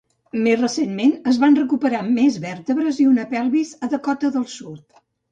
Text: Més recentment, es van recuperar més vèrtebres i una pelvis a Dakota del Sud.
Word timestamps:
Més 0.45 0.55
recentment, 0.59 1.11
es 1.31 1.35
van 1.43 1.57
recuperar 1.59 1.99
més 2.15 2.39
vèrtebres 2.45 3.01
i 3.03 3.05
una 3.09 3.25
pelvis 3.33 3.75
a 3.89 3.91
Dakota 3.93 4.33
del 4.39 4.49
Sud. 4.55 4.81